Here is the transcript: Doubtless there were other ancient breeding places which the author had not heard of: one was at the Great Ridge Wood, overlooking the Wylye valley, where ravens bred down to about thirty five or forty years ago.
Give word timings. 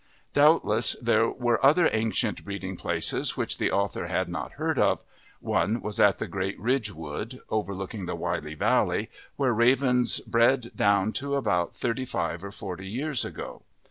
Doubtless 0.33 0.95
there 0.99 1.29
were 1.29 1.63
other 1.63 1.87
ancient 1.93 2.43
breeding 2.43 2.75
places 2.75 3.37
which 3.37 3.59
the 3.59 3.69
author 3.69 4.07
had 4.07 4.29
not 4.29 4.53
heard 4.53 4.79
of: 4.79 5.03
one 5.41 5.79
was 5.79 5.99
at 5.99 6.17
the 6.17 6.25
Great 6.25 6.59
Ridge 6.59 6.91
Wood, 6.91 7.39
overlooking 7.51 8.07
the 8.07 8.17
Wylye 8.17 8.57
valley, 8.57 9.11
where 9.35 9.53
ravens 9.53 10.19
bred 10.19 10.71
down 10.75 11.11
to 11.21 11.35
about 11.35 11.75
thirty 11.75 12.05
five 12.05 12.43
or 12.43 12.49
forty 12.49 12.87
years 12.87 13.23
ago. 13.23 13.61